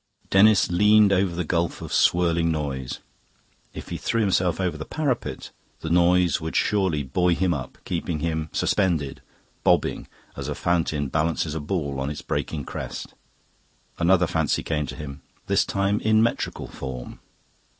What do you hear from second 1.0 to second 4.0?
over the gulf of swirling noise. If he